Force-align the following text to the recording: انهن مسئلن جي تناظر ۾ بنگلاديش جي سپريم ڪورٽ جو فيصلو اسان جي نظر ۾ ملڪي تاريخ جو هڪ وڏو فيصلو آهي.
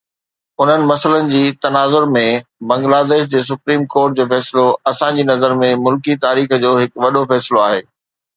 انهن 0.63 0.83
مسئلن 0.91 1.27
جي 1.33 1.41
تناظر 1.65 2.07
۾ 2.15 2.23
بنگلاديش 2.71 3.27
جي 3.35 3.43
سپريم 3.51 3.85
ڪورٽ 3.97 4.17
جو 4.21 4.27
فيصلو 4.33 4.65
اسان 4.93 5.21
جي 5.21 5.27
نظر 5.29 5.55
۾ 5.61 5.71
ملڪي 5.85 6.17
تاريخ 6.27 6.59
جو 6.67 6.75
هڪ 6.81 7.07
وڏو 7.07 7.25
فيصلو 7.35 7.63
آهي. 7.69 7.87